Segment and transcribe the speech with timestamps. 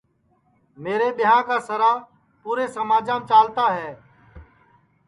[0.83, 1.91] میرے ٻیاں کی سَرا
[2.41, 2.65] پُورے
[3.29, 3.89] چالتا ہے